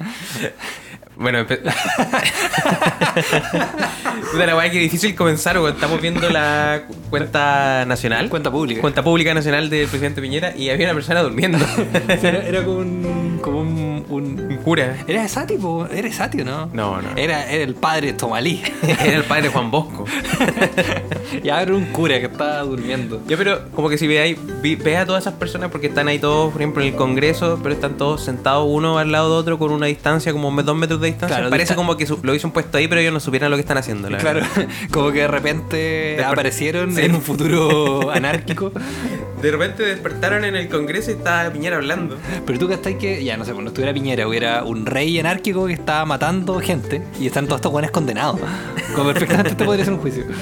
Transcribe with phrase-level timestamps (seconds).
[0.00, 0.10] ね
[0.42, 0.79] え。
[1.20, 1.44] Bueno,
[4.32, 5.74] Puta la weá, que difícil comenzar, weón.
[5.74, 8.28] Estamos viendo la cu- cuenta nacional.
[8.30, 8.80] Cuenta pública.
[8.80, 11.58] Cuenta pública nacional del presidente Piñera y había una persona durmiendo.
[12.08, 13.38] Era, era como un.
[13.42, 14.96] Como un, un- Un cura.
[15.06, 15.86] Era Sati, po.
[15.86, 16.66] Era Sati, ¿o no?
[16.72, 17.08] No, no.
[17.16, 18.62] Era, era el padre Tomalí.
[18.82, 20.04] Era el padre Juan Bosco.
[21.42, 23.22] ya era un cura que estaba durmiendo.
[23.26, 26.52] Ya, pero como que si veáis, ve a todas esas personas porque están ahí todos,
[26.52, 29.70] por ejemplo, en el Congreso, pero están todos sentados uno al lado de otro con
[29.72, 31.36] una distancia, como dos metros de distancia.
[31.36, 33.78] Claro, Parece como que lo hubiesen puesto ahí, pero ellos no supieran lo que están
[33.78, 34.08] haciendo.
[34.10, 34.68] la Claro, verdad.
[34.92, 37.02] como que de repente Desper- aparecieron Sí.
[37.02, 38.72] en un futuro anárquico.
[39.42, 42.16] De repente despertaron en el Congreso y estaba Piñera hablando.
[42.46, 45.66] Pero tú que que, ya no sé, pues no estuviera Piñera, hubiera un rey anárquico
[45.66, 48.38] que estaba matando gente y están todos estos buenos condenados.
[48.94, 50.24] Como perfectamente este podría ser un juicio.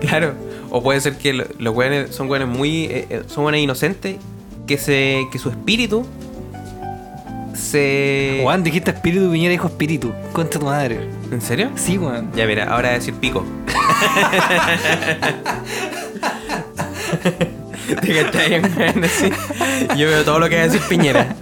[0.00, 0.34] Claro.
[0.70, 2.84] O puede ser que lo- los güeyes son güeyes muy.
[2.84, 4.16] eh, eh, son güeyes inocentes
[4.66, 5.26] que se.
[5.32, 6.06] que su espíritu
[7.54, 8.40] se.
[8.42, 10.12] Juan, dijiste espíritu, Piñera dijo espíritu.
[10.32, 11.08] Concha tu madre.
[11.30, 11.70] ¿En serio?
[11.76, 12.30] Sí, Juan.
[12.34, 13.44] Ya mira, ahora decir pico.
[19.96, 21.34] Yo veo todo lo que va a decir Piñera.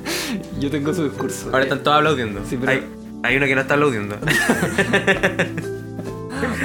[0.58, 1.48] Yo tengo su discurso.
[1.52, 2.40] Ahora están todos aplaudiendo.
[2.48, 2.82] Sí, pero- hay,
[3.22, 4.16] hay uno que no está aplaudiendo.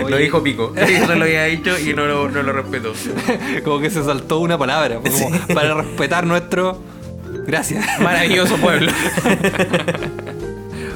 [0.03, 0.73] Oye, Lo dijo pico.
[0.75, 2.93] Eso lo había dicho y no lo, no lo respetó.
[3.63, 4.97] Como que se saltó una palabra.
[4.99, 6.81] como para respetar nuestro.
[7.45, 7.85] Gracias.
[7.99, 8.91] Maravilloso pueblo.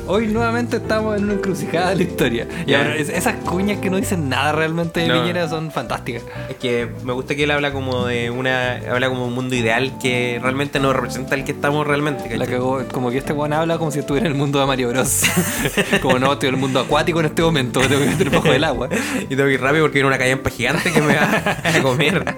[0.09, 2.47] Hoy nuevamente estamos en una encrucijada de la historia.
[2.65, 5.15] Y es- esas cuñas que no dicen nada realmente de No.
[5.19, 6.23] Piñera son fantásticas.
[6.49, 8.75] Es que me gusta que él habla como de una.
[8.89, 12.23] habla como un mundo ideal que realmente no representa el que estamos realmente.
[12.23, 12.37] ¿cachai?
[12.37, 14.87] La cagó, como que este Juan habla como si estuviera en el mundo de Mario
[14.91, 15.23] Bros.
[16.01, 18.63] como no, estoy en el mundo acuático en este momento, tengo que meter bajo el
[18.63, 18.87] agua.
[19.23, 22.35] Y tengo que ir rápido porque viene una callampa gigante que me va a comer.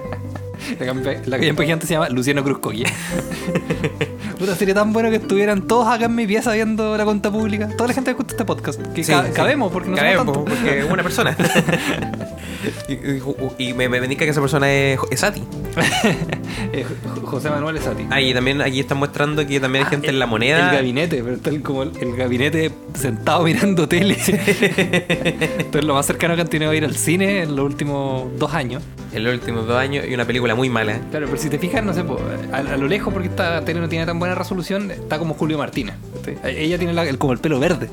[0.78, 0.94] La,
[1.26, 2.84] la calle se llama Luciano Cruzcoque.
[4.40, 7.68] Puta, sería tan bueno que estuvieran todos acá en mi pieza viendo la cuenta pública.
[7.76, 8.80] Toda la gente que escucha este podcast.
[8.94, 9.32] Que Sí, ca- sí.
[9.34, 11.36] cabemos, porque no Cabemos, somos porque es una persona.
[12.88, 13.22] y, y-
[13.68, 15.42] y me, me indica que esa persona es, es Sati.
[17.24, 18.06] José Manuel Esati.
[18.10, 20.70] Ah, y también aquí están mostrando que también hay gente el, en la moneda.
[20.70, 24.16] El gabinete, pero está el- como el, el gabinete sentado mirando tele.
[24.26, 28.52] Entonces lo más cercano que han tenido a ir al cine en los últimos dos
[28.54, 28.82] años.
[29.12, 30.98] En los últimos dos años y una película muy mala.
[31.10, 32.04] Claro, pero si te fijas, no sé,
[32.52, 35.58] a, a lo lejos, porque esta tele no tiene tan buena resolución, está como Julio
[35.58, 35.94] Martínez.
[36.24, 36.38] ¿cachai?
[36.58, 37.88] Ella tiene la- el- como el pelo verde.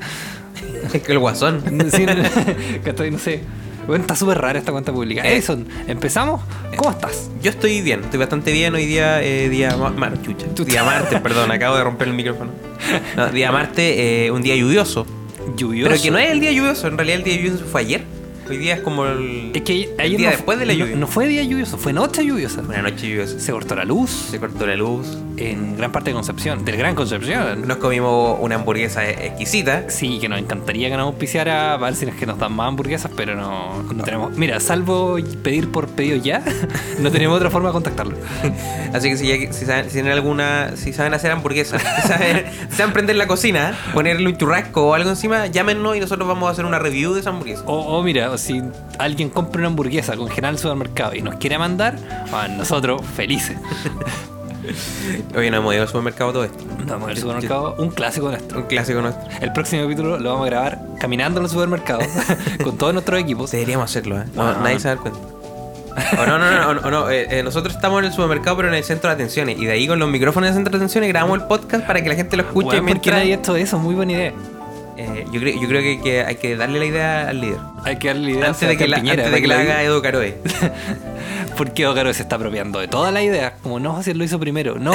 [1.04, 1.62] que el guasón.
[1.92, 2.12] Sí, no,
[2.84, 3.10] ¿cachai?
[3.10, 3.40] no sé.
[3.86, 5.22] Bueno, está súper rara esta cuenta pública.
[5.26, 5.32] Eh.
[5.32, 6.42] Edison, ¿empezamos?
[6.76, 7.30] ¿Cómo estás?
[7.42, 11.18] Yo estoy bien, estoy bastante bien hoy día, eh, día ma- mar- chucha, día martes,
[11.22, 12.50] perdón, acabo de romper el micrófono.
[13.16, 15.06] No, día martes, eh, un día lluvioso.
[15.56, 15.88] Lluvioso.
[15.90, 18.04] Pero que no es el día lluvioso, en realidad el día lluvioso fue ayer.
[18.48, 20.96] Hoy día es como el, Es que el día no, después de la no- lluvia.
[20.96, 22.60] No, fue día lluvioso, fue noche lluviosa.
[22.62, 23.38] Una noche lluviosa.
[23.38, 25.18] Se cortó la luz Se cortó la luz.
[25.36, 27.66] en gran parte de Concepción, del Gran Concepción.
[27.68, 29.84] Nos comimos una hamburguesa exquisita.
[29.90, 32.68] Sí, que nos encantaría que nos auspiciara para ver si es que nos dan más
[32.68, 34.36] hamburguesas, pero no, no tenemos.
[34.36, 36.42] Mira, salvo pedir por pedido ya,
[37.00, 38.16] no tenemos otra forma de contactarlo.
[38.94, 42.44] Así que si, ya- si saben, si tienen alguna, si saben hacer hamburguesas, si saben,
[42.70, 46.52] saben prender la cocina, ponerle un churrasco o algo encima, llámenos y nosotros vamos a
[46.52, 47.62] hacer una review de esa hamburguesa.
[47.66, 48.62] O, o mira, o si
[48.98, 51.96] alguien compra una hamburguesa congelada en el supermercado y nos quiere mandar,
[52.32, 53.56] ah, nosotros felices.
[55.34, 56.64] Hoy no hemos ido al supermercado todo esto.
[56.86, 58.58] Vamos al supermercado, un clásico nuestro.
[58.58, 59.26] Un clásico nuestro.
[59.40, 62.06] El próximo capítulo lo vamos a grabar caminando en los supermercados
[62.62, 63.50] con todos nuestros equipos.
[63.50, 64.24] Deberíamos hacerlo, ¿eh?
[64.34, 64.58] No, Ah.
[64.62, 65.18] Nadie se da cuenta.
[66.20, 68.74] O no, no, no, no, no, eh, eh, nosotros estamos en el supermercado, pero en
[68.74, 69.58] el centro de atenciones.
[69.58, 72.08] Y de ahí con los micrófonos del centro de atenciones grabamos el podcast para que
[72.08, 73.16] la gente lo escuche Weón, ¿Por qué mientras.
[73.16, 73.78] nadie ha hecho eso?
[73.78, 74.32] Muy buena idea.
[75.00, 77.58] Eh, yo, creo, yo creo que, que hay que darle la idea al líder.
[77.84, 79.82] Hay que darle idea a Antes de que la, Piñera antes de que la haga.
[79.84, 80.36] Edo Caroe.
[81.56, 83.54] Porque Ocaro se está apropiando de toda la idea.
[83.62, 84.76] Como no, si él lo hizo primero.
[84.78, 84.92] No,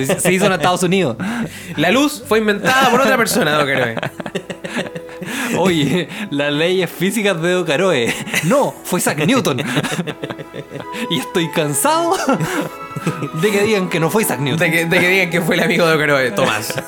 [0.00, 1.16] hizo- Se hizo en Estados Unidos.
[1.76, 3.96] La luz fue inventada por otra persona, Edo Caroe.
[5.58, 8.14] Oye, las leyes físicas de Ocaroe.
[8.44, 9.60] No, fue Isaac Newton.
[11.10, 12.14] Y estoy cansado
[13.40, 14.58] de que digan que no fue Isaac Newton.
[14.58, 16.74] De que, de que digan que fue el amigo de Edo Caroe, Tomás.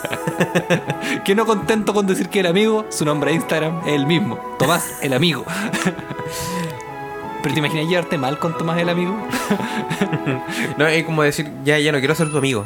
[1.24, 4.38] Que no contento con decir que el amigo, su nombre de Instagram es el mismo.
[4.58, 5.44] Tomás, el amigo.
[7.42, 9.16] Pero te imaginas llevarte mal con Tomás el amigo?
[10.78, 12.64] No, es como decir, ya, ya no quiero ser tu amigo.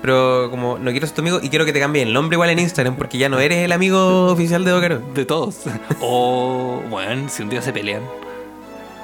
[0.00, 2.50] Pero como no quiero ser tu amigo y quiero que te cambie el nombre igual
[2.50, 5.00] en Instagram porque ya no eres el amigo oficial de Edo Caroe.
[5.14, 5.60] De todos.
[6.00, 8.02] O, bueno, si un día se pelean.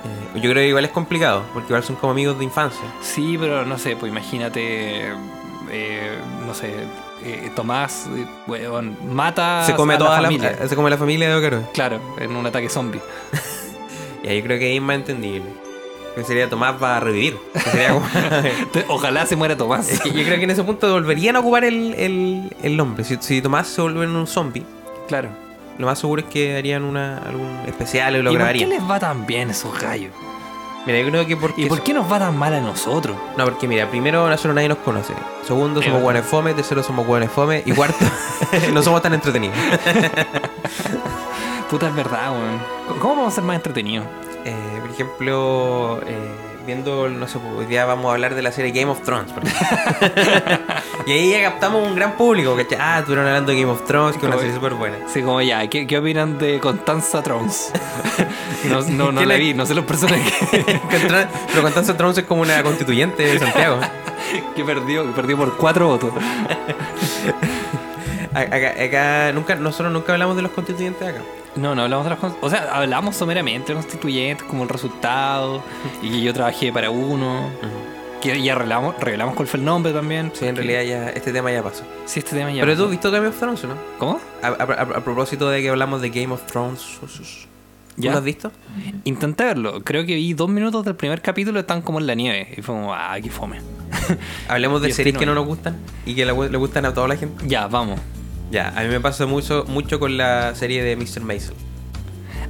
[0.04, 2.82] Eh, Yo creo que igual es complicado, porque igual son como amigos de infancia.
[3.00, 5.08] Sí, pero no sé, pues imagínate,
[5.70, 6.72] eh, no sé,
[7.24, 8.06] eh, Tomás,
[8.46, 10.68] weón, mata se come a toda la, familia.
[10.68, 11.62] se come la familia de Ocaroe.
[11.74, 13.00] Claro, en un ataque zombie.
[14.20, 15.48] Y ahí creo que es más entendible.
[16.16, 17.38] Que sería Tomás va a revivir.
[17.54, 18.06] Sería como-
[18.88, 19.88] Ojalá se muera Tomás.
[19.92, 23.04] Es que yo creo que en ese punto volverían a ocupar el, el, el nombre.
[23.04, 24.64] Si, si Tomás se vuelve en un zombie,
[25.06, 25.28] Claro.
[25.78, 28.68] Lo más seguro es que harían una, algún especial y lo ¿Y por qué grabarían.
[28.70, 30.12] les va tan bien esos gallos?
[30.86, 31.62] Mira, yo creo que porque.
[31.62, 33.16] ¿Y por qué nos va tan mal a nosotros?
[33.36, 35.12] No, porque mira, primero nosotros nadie nos conoce.
[35.46, 36.54] Segundo, somos hueones fome.
[36.54, 37.62] Tercero, somos hueones fome.
[37.66, 38.04] Y cuarto,
[38.72, 39.56] no somos tan entretenidos.
[41.70, 42.98] Puta, es verdad, weón.
[43.00, 44.06] ¿Cómo vamos a ser más entretenidos?
[44.44, 46.30] Eh, por ejemplo, eh,
[46.68, 49.32] viendo, no sé, hoy día vamos a hablar de la serie Game of Thrones.
[51.06, 52.76] y ahí ya captamos un gran público, ¿cachai?
[52.78, 54.96] Ah, estuvieron hablando de Game of Thrones, que es una serie súper buena.
[55.10, 57.72] Sí, como ya, ¿qué, qué opinan de Constanza Trons?
[58.68, 60.30] no no, no ¿Qué la le- vi, no sé los personajes
[60.90, 63.78] Pero Constanza Thrones es como una constituyente de Santiago.
[64.54, 66.12] que perdió, que perdió por cuatro votos.
[68.34, 71.20] Acá, acá nunca, nosotros nunca hablamos de los constituyentes acá.
[71.58, 75.62] No, no hablamos de las O sea, hablamos someramente de los constituyentes, como el resultado,
[76.02, 77.50] y que yo trabajé para uno.
[78.20, 80.32] Que ya revelamos, revelamos cuál fue el nombre también.
[80.34, 81.84] Sí, en realidad ya este tema ya pasó.
[82.04, 82.62] Sí, este tema ya.
[82.62, 82.84] Pero tú pasó.
[82.86, 83.74] has visto Game of Thrones, ¿o ¿no?
[83.98, 84.20] ¿Cómo?
[84.42, 87.06] A, a- a- a propósito de que hablamos de Game of Thrones, ¿tú
[87.96, 88.10] ¿Ya?
[88.12, 88.50] lo has visto?
[89.04, 89.82] Intenté verlo.
[89.84, 92.54] Creo que vi dos minutos del primer capítulo, están como en la nieve.
[92.56, 93.60] Y fue como, ah, qué fome.
[94.48, 95.34] Hablemos de Y series este que no.
[95.34, 97.44] no nos gustan y que le, le gustan a toda la gente.
[97.46, 98.00] ya, vamos.
[98.50, 101.20] Ya, a mí me pasa mucho, mucho con la serie de Mr.
[101.20, 101.54] Maisel.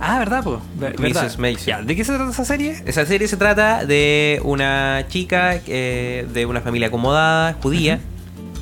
[0.01, 0.61] Ah, ¿verdad, po?
[0.77, 1.25] Ver- ¿verdad?
[1.39, 1.65] Mrs.
[1.67, 2.81] Ya, ¿de qué se trata esa serie?
[2.87, 7.99] Esa serie se trata de una chica eh, de una familia acomodada, judía,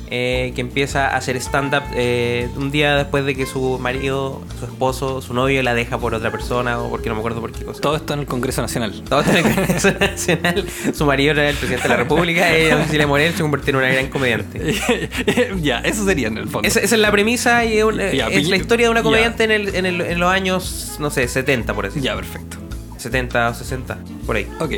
[0.09, 4.65] eh, que empieza a hacer stand-up eh, un día después de que su marido, su
[4.65, 7.65] esposo, su novio la deja por otra persona o porque no me acuerdo por qué
[7.65, 7.81] cosa.
[7.81, 9.03] Todo esto en el Congreso Nacional.
[9.09, 10.65] Todo está en el Congreso Nacional.
[10.93, 13.87] Su marido era el presidente de la República, ella, Cecilia Morel, se convirtió en una
[13.89, 14.75] gran comediante.
[15.61, 16.67] ya, eso sería en el fondo.
[16.67, 19.43] Esa, esa es la premisa y es, un- Ya, es la historia de una comediante
[19.43, 22.57] en, el- en, el- en los años, no sé, 70 por así Ya, perfecto.
[22.97, 24.47] 70 o 60, por ahí.
[24.59, 24.71] Ok.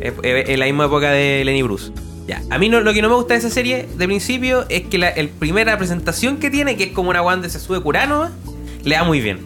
[0.00, 1.90] Es, es la misma época de Lenny Bruce.
[2.26, 4.82] Ya, a mí no, lo que no me gusta de esa serie de principio es
[4.82, 7.80] que la el primera presentación que tiene, que es como una weá donde se sube
[7.80, 8.30] curano,
[8.82, 9.38] le da muy bien.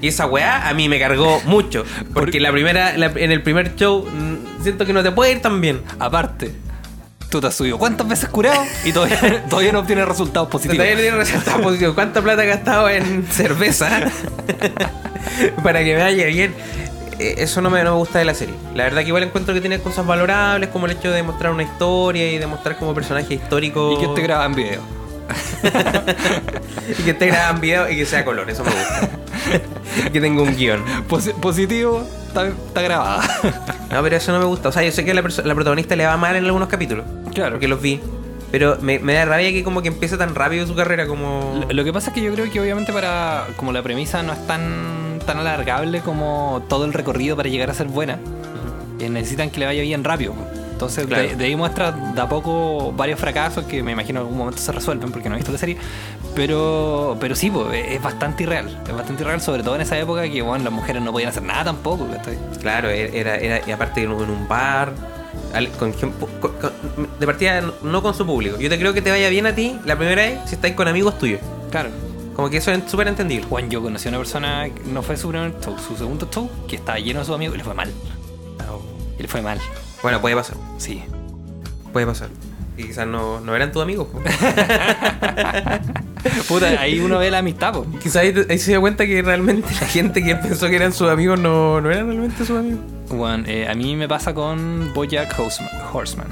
[0.00, 1.84] Y esa weá a mí me cargó mucho.
[2.14, 5.42] Porque la primera, la- en el primer show mm, siento que no te puede ir
[5.42, 5.82] tan bien.
[5.98, 6.52] Aparte,
[7.28, 10.78] tú te has subido cuántas veces curado y todavía, todavía no obtienes resultados positivos.
[10.78, 11.94] Todavía no tiene resultado positivo.
[11.94, 14.10] ¿Cuánta plata he gastado en cerveza
[15.62, 16.54] para que me vaya bien?
[17.30, 18.54] Eh, Eso no me, no me gusta de la serie.
[18.74, 21.62] La verdad que igual encuentro que tiene cosas valorables, como el hecho de mostrar una
[21.62, 23.92] historia y de mostrar como personaje histórico.
[23.92, 24.80] Y que te graban video.
[26.98, 29.08] y que esté grabado en video y que sea color, eso me gusta.
[30.06, 30.82] y que tenga un guion.
[31.08, 33.22] Posi- positivo, está, está grabada.
[33.90, 34.68] No, pero eso no me gusta.
[34.68, 37.04] O sea, yo sé que la, la protagonista le va mal en algunos capítulos.
[37.34, 37.52] Claro.
[37.52, 38.00] Porque los vi.
[38.50, 41.64] Pero me, me da rabia que como que empieza tan rápido su carrera como...
[41.68, 44.32] Lo- Lo que pasa es que yo creo que obviamente para como la premisa no
[44.34, 48.18] es tan tan alargable como todo el recorrido para llegar a ser buena,
[49.00, 50.34] eh, necesitan que le vaya bien rápido.
[50.72, 51.22] Entonces Claro.
[51.28, 54.60] de, de ahí muestra de a poco varios fracasos que me imagino en algún momento
[54.60, 55.76] se resuelven porque no he visto la serie.
[56.34, 58.80] Pero pero sí, po, es bastante irreal.
[58.86, 61.42] Es bastante irreal, sobre todo en esa época que bueno, las mujeres no podían hacer
[61.42, 62.06] nada tampoco.
[62.08, 62.36] ¿cachai?
[62.60, 64.92] Claro, e-, era, era y aparte en un, bar,
[65.78, 66.12] con- con-
[67.20, 68.58] de partida no con su público.
[68.58, 70.88] Yo te creo que te vaya bien a ti la primera vez si estáis con
[70.88, 71.40] amigos tuyos.
[71.70, 71.90] Claro.
[72.34, 73.46] Como que eso es súper entendible.
[73.48, 76.50] Juan, yo conocí a una persona, que no fue su primer show, su segundo show,
[76.68, 77.90] que estaba lleno de sus amigos y le fue mal.
[79.18, 79.58] Y le fue mal,
[80.02, 81.02] Bueno, puede pasar, sí.
[81.92, 82.28] puede pasar.
[82.76, 84.08] Y quizás no, no eran tus amigos.
[86.48, 87.86] Puta, ahí uno ve la amistad, po.
[88.02, 91.08] quizás ahí, ahí se dio cuenta que realmente la gente que pensó que eran sus
[91.08, 92.80] amigos no, no eran realmente sus amigos.
[93.10, 95.70] Bueno, eh, a mí me pasa con Bojack Horseman.
[95.92, 96.28] Horseman.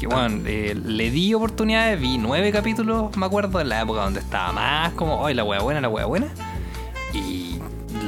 [0.00, 4.20] Que bueno, eh, le di oportunidades, vi nueve capítulos, me acuerdo, en la época donde
[4.20, 6.28] estaba más como, ay, la wea buena, la wea buena.
[7.12, 7.58] Y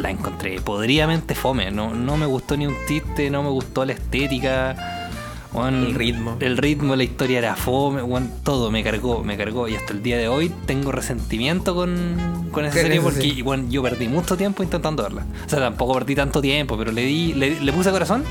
[0.01, 1.71] la encontré podridamente fome.
[1.71, 5.11] No, no me gustó ni un chiste, no me gustó la estética.
[5.53, 6.39] Bueno, El ritmo.
[6.41, 9.69] El ritmo, la historia era fome, bueno, todo me cargó, me cargó.
[9.69, 13.83] Y hasta el día de hoy tengo resentimiento con, con esa serie porque bueno, yo
[13.83, 15.27] perdí mucho tiempo intentando verla.
[15.45, 18.25] O sea, tampoco perdí tanto tiempo, pero le di, le, le puse corazón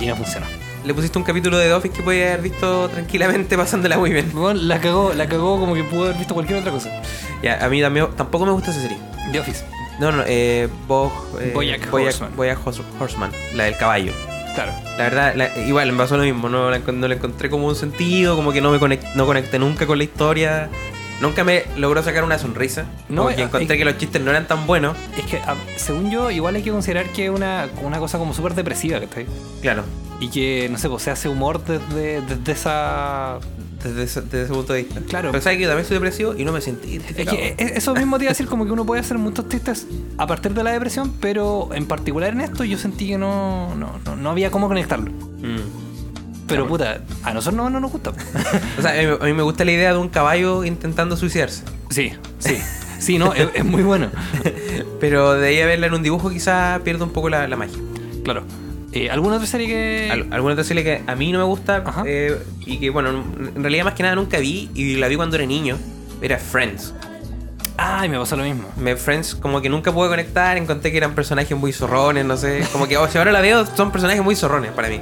[0.00, 0.46] y no funcionó.
[0.84, 4.30] Le pusiste un capítulo de The Office que podía haber visto tranquilamente pasándola muy bien.
[4.32, 6.90] Bueno, la cagó, la cagó como que pudo haber visto cualquier otra cosa.
[7.42, 8.98] Ya, a mí también, tampoco me gusta esa serie.
[9.32, 9.64] The Office.
[9.98, 11.10] No, no, eh, Bo,
[11.40, 12.36] eh, Bojack Horseman.
[12.36, 14.12] Bojack Hors- Horseman, la del caballo.
[14.54, 14.72] Claro.
[14.98, 17.76] La verdad, la- igual me pasó lo mismo, no, la, no le encontré como un
[17.76, 20.68] sentido, como que no me conect- no conecté nunca con la historia.
[21.20, 22.82] Nunca me logró sacar una sonrisa.
[23.08, 24.96] No, No, porque encontré eh, que los chistes no eran tan buenos.
[25.16, 28.34] Es que, ah, según yo, igual hay que considerar que es una, una cosa como
[28.34, 29.26] súper depresiva, ¿cachai?
[29.62, 29.84] Claro,
[30.20, 33.38] Y que, no sé, pues se hace humor desde, desde esa...
[33.82, 35.00] desde ese, desde ese punto de vista.
[35.00, 35.30] Claro.
[35.32, 37.94] Pero sabes que yo también soy depresivo y no me sentí Es que eh, eso
[37.94, 40.62] mismo te iba a decir como que uno puede hacer muchos chistes a partir de
[40.62, 44.50] la depresión, pero en particular en esto yo sentí que no, no, no, no había
[44.50, 45.10] cómo conectarlo.
[45.10, 46.46] Mm.
[46.46, 48.12] pero puta, a nosotros no, no nos gusta.
[48.78, 51.64] O sea, a mí, a mí me gusta la idea de un caballo intentando suicidarse.
[51.90, 52.58] sí, sí.
[53.04, 54.08] Sí, no, es, es muy bueno.
[55.00, 57.76] Pero de ahí a verla en un dibujo quizá pierde un poco la, la magia.
[58.24, 58.44] Claro.
[58.94, 60.08] Eh, ¿Alguna otra serie que.?
[60.10, 63.62] Al- alguna otra serie que a mí no me gusta eh, y que, bueno, en
[63.62, 65.76] realidad más que nada nunca vi y la vi cuando era niño,
[66.22, 66.94] era Friends.
[67.76, 68.68] Ay, me pasó lo mismo.
[68.76, 72.62] Me Friends como que nunca pude conectar, encontré que eran personajes muy zorrones, no sé.
[72.72, 75.00] Como que oh, si ahora la veo, son personajes muy zorrones para mí.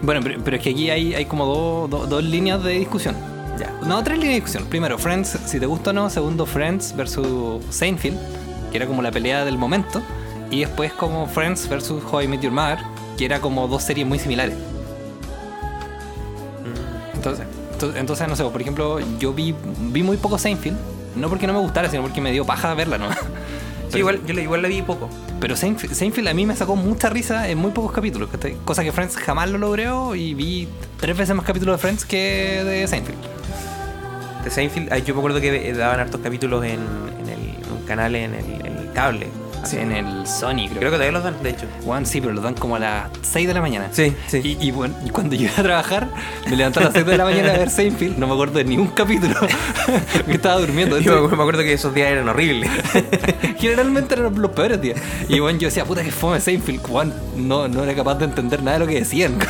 [0.00, 3.16] Bueno, pero, pero es que aquí hay, hay como dos- dos- dos líneas de discusión.
[3.58, 3.72] Ya.
[3.84, 4.64] No, tres líneas de discusión.
[4.66, 6.08] Primero, Friends, si te gusta o no.
[6.08, 8.16] Segundo, Friends versus Seinfeld,
[8.70, 10.00] que era como la pelea del momento.
[10.52, 12.78] Y después como Friends versus How I Met Your Mother,
[13.22, 14.56] que era como dos series muy similares.
[17.14, 17.46] Entonces,
[17.78, 19.54] ento- entonces no sé, por ejemplo, yo vi,
[19.92, 20.76] vi muy poco Seinfeld.
[21.14, 23.06] No porque no me gustara, sino porque me dio paja verla, ¿no?
[23.90, 25.06] Sí, igual, yo igual la vi poco.
[25.38, 28.30] Pero Seinfeld, Seinfeld a mí me sacó mucha risa en muy pocos capítulos,
[28.64, 30.66] cosa que Friends jamás lo logró y vi
[30.98, 33.18] tres veces más capítulos de Friends que de Seinfeld.
[34.44, 36.80] De Seinfeld, yo me acuerdo que daban hartos capítulos en,
[37.20, 39.26] en el, en un canal en el, en el cable.
[39.64, 40.78] Sí, en el Sony, creo.
[40.78, 41.66] Creo que todavía los dan, de hecho.
[41.84, 43.88] Juan, sí, pero lo dan como a las 6 de la mañana.
[43.92, 44.40] Sí, sí.
[44.60, 46.08] Y, y bueno, y cuando yo iba a trabajar,
[46.48, 48.64] me levanté a las 6 de la mañana a ver Seinfeld, no me acuerdo de
[48.64, 49.34] ni un capítulo,
[50.26, 50.98] que estaba durmiendo.
[50.98, 52.70] Yo Entonces, me acuerdo que esos días eran horribles.
[53.58, 55.00] generalmente eran los peores días.
[55.28, 58.62] Y bueno, yo decía, puta que fome Seinfeld, Juan, no, no era capaz de entender
[58.62, 59.38] nada de lo que decían.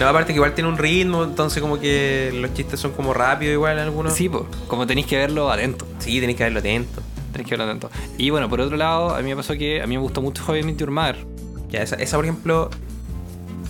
[0.00, 3.52] No, aparte que igual tiene un ritmo, entonces como que los chistes son como rápidos
[3.52, 4.14] igual algunos.
[4.14, 5.86] sí, pues, como tenéis que verlo atento.
[5.98, 7.02] Sí, tenés que verlo atento.
[7.42, 7.90] Tenéis que verlo atento.
[8.18, 10.42] Y bueno, por otro lado, a mí me pasó que a mí me gustó mucho
[10.46, 11.24] How I Met Your Mother.
[11.70, 12.70] Ya, esa, esa, por ejemplo,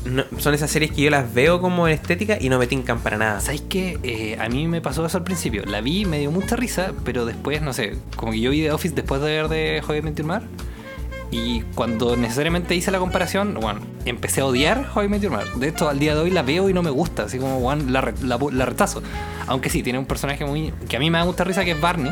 [0.04, 3.00] no- son esas series que yo las veo como en estética y no me tincan
[3.00, 3.40] para nada.
[3.40, 3.98] ¿Sabéis qué?
[4.02, 5.62] Eh, a mí me pasó eso al principio.
[5.66, 8.72] La vi, me dio mucha risa, pero después, no sé, como que yo vi The
[8.72, 10.42] Office después de ver de I Met Mother.
[11.32, 15.46] Y cuando necesariamente hice la comparación, bueno, empecé a odiar I Met Mother.
[15.56, 17.24] De hecho, al día de hoy la veo y no me gusta.
[17.24, 19.00] Así como, bueno, la, la, la retazo.
[19.46, 20.72] Aunque sí, tiene un personaje muy...
[20.88, 22.10] Que a mí me da mucha risa, que es Barney.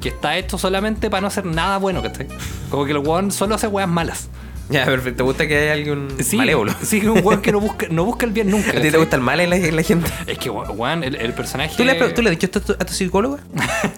[0.00, 2.26] Que está hecho solamente para no hacer nada bueno, que
[2.70, 4.28] Como que el weón solo hace weas malas.
[4.70, 5.18] Ya, perfecto.
[5.18, 6.74] ¿Te gusta que haya alguien Sí, malévolo?
[6.82, 8.68] Sí, un weón que no busca, no busca el bien nunca.
[8.70, 9.00] ¿A ti te ¿cachai?
[9.00, 10.10] gusta el mal en la, en la gente?
[10.26, 11.74] Es que, weón, el, el personaje...
[11.76, 13.38] ¿Tú le, ¿Tú le has dicho esto a tu, psicóloga?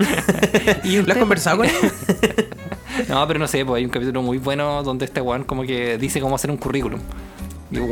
[0.84, 1.72] ¿Y ¿Lo has conversado con él?
[3.08, 5.96] No, pero no sé, pues hay un capítulo muy bueno donde este weón como que
[5.96, 7.00] dice cómo hacer un currículum.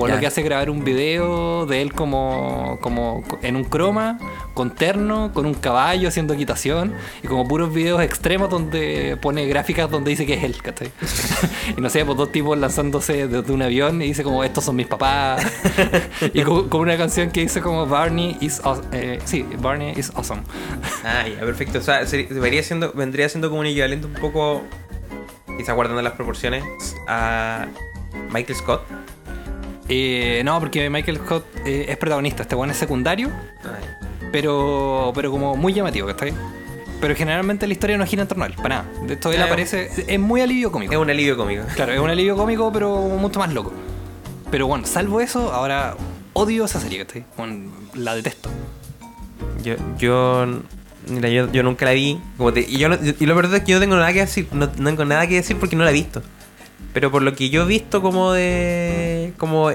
[0.09, 0.15] Ya.
[0.15, 4.19] lo que hace es grabar un video de él como, como en un croma,
[4.55, 9.89] con terno, con un caballo haciendo equitación, y como puros videos extremos donde pone gráficas
[9.91, 10.91] donde dice que es él, ¿cachai?
[11.77, 14.75] y no sé, pues dos tipos lanzándose desde un avión y dice como estos son
[14.77, 15.47] mis papás.
[16.35, 20.11] y con, con una canción que dice como Barney is aw- eh, sí, Barney is
[20.17, 20.43] awesome.
[21.05, 21.79] Ah, ya, perfecto.
[21.79, 24.63] O sea, debería siendo, vendría siendo como un equivalente un poco,
[25.57, 26.65] quizá guardando las proporciones,
[27.07, 27.67] a
[28.33, 28.83] Michael Scott.
[29.89, 33.31] Eh, no, porque Michael Scott eh, es protagonista, este weón es secundario.
[34.33, 36.33] Pero pero como muy llamativo, ¿cachai?
[37.01, 39.07] Pero generalmente la historia no gira en torno a él, para nada.
[39.07, 40.93] De esto él Eh, aparece, es muy alivio cómico.
[40.93, 41.63] Es un alivio cómico.
[41.75, 43.73] Claro, es un alivio cómico, pero mucho más loco.
[44.51, 45.95] Pero bueno, salvo eso, ahora
[46.33, 47.25] odio esa serie, ¿cachai?
[47.37, 48.51] Bueno, la detesto.
[49.63, 50.47] Yo, yo,
[51.09, 52.21] mira, yo, yo nunca la vi.
[52.37, 54.49] Como te- y, yo y lo verdad es que yo no tengo nada que decir.
[54.53, 56.23] No, no tengo nada que decir porque no la he visto.
[56.99, 59.33] Pero por lo que yo he visto como de...
[59.37, 59.71] Como...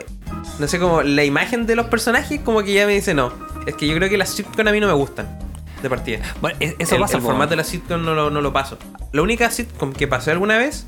[0.59, 3.31] No sé, como la imagen de los personajes como que ya me dice no.
[3.65, 5.39] Es que yo creo que las sitcom a mí no me gustan.
[5.81, 6.19] De partida.
[6.41, 7.15] Bueno, e- eso el, pasa.
[7.15, 8.77] el formato de la sitcom no lo, no lo paso.
[9.13, 10.85] La única sitcom que pasé alguna vez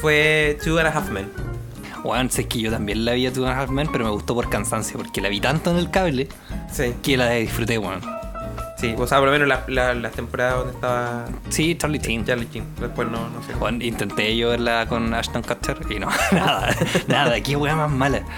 [0.00, 1.30] fue Two and a Half Men.
[2.02, 4.10] Bueno, sé que yo también la vi a Two and a Half Men, pero me
[4.10, 6.26] gustó por cansancio, porque la vi tanto en el cable
[6.72, 6.92] Sí.
[7.04, 8.00] que la disfruté, weón.
[8.82, 12.24] Sí, o sea, por lo menos la- la- las temporadas donde estaba Sí, Charlie Chin.
[12.26, 12.64] Charlie Chin.
[12.80, 13.84] Después no, no sé.
[13.86, 16.68] Intenté yo verla con Ashton Kutcher y no, nada,
[17.06, 18.22] nada, qué weá más mala.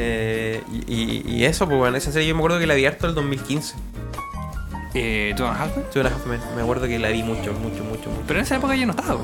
[0.00, 3.08] Eh, y, y- eso, pues bueno, esa serie yo me acuerdo que la vi harto
[3.08, 3.74] el 2015.
[4.94, 5.84] Eh, ¿Two and a Half Men?
[5.92, 6.40] Two and a Half Men.
[6.54, 8.22] Me acuerdo que la vi mucho, mucho, mucho, mucho.
[8.28, 9.18] Pero en esa época yo no estaba.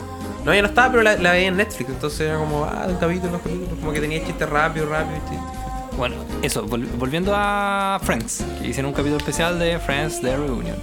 [0.44, 1.90] No, ya no estaba, pero la, la veía en Netflix.
[1.90, 3.68] Entonces era como, ah, un capítulo, dos capítulos.
[3.78, 5.20] Como que tenía chistes rápido, rápido.
[5.30, 5.53] chistes.
[5.96, 10.76] Bueno, eso, vol- volviendo a Friends, que hicieron un capítulo especial de Friends The Reunion.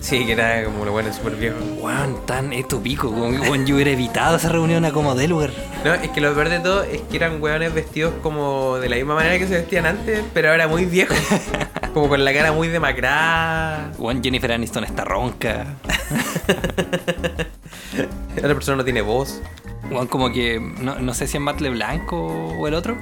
[0.00, 1.56] Sí, que era como lo bueno, súper viejo.
[1.78, 5.50] Weón, tan estupico, weón, yo hubiera evitado esa reunión a como de lugar.
[5.84, 8.96] No, es que lo peor de todo es que eran hueones vestidos como de la
[8.96, 11.18] misma manera que se vestían antes, pero ahora muy viejos.
[11.94, 13.92] como con la cara muy demacrada.
[13.98, 15.66] Weón, Jennifer Aniston está ronca.
[18.36, 19.40] La otra persona no tiene voz.
[19.90, 22.96] Weón, como que, no, no sé si es Matt LeBlanc o, el otro.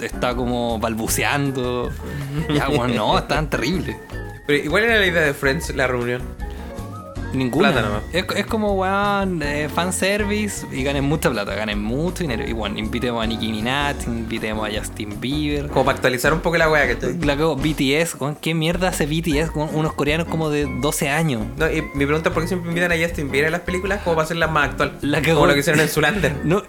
[0.00, 1.90] Está como balbuceando.
[2.54, 3.96] Ya, weón, no, estaban terribles.
[4.46, 6.22] Pero igual era la idea de Friends, la reunión.
[7.32, 7.72] Ninguna.
[7.72, 8.02] Plata nomás.
[8.12, 12.44] Es, es como, weón, eh, fanservice y ganen mucha plata, ganen mucho dinero.
[12.46, 15.68] Y bueno, invitemos a Nicki Minaj, invitemos a Justin Bieber.
[15.68, 17.18] Como para actualizar un poco la weá, ¿cachai?
[17.18, 21.42] La cago, BTS, weón, ¿qué mierda hace BTS con unos coreanos como de 12 años?
[21.56, 24.02] No, y mi pregunta es por qué siempre invitan a Justin Bieber a las películas
[24.02, 24.98] como para hacerlas más actual.
[25.00, 25.36] La cagó.
[25.36, 26.32] Como lo que hicieron en Zulander.
[26.44, 26.62] No,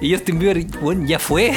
[0.00, 1.52] y Justin Bieber, weón, ya fue.